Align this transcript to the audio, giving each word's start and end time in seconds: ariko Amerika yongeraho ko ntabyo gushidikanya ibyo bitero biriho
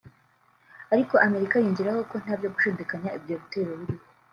ariko 0.93 1.13
Amerika 1.27 1.55
yongeraho 1.63 2.01
ko 2.09 2.15
ntabyo 2.23 2.47
gushidikanya 2.55 3.09
ibyo 3.17 3.35
bitero 3.41 3.71
biriho 3.79 4.05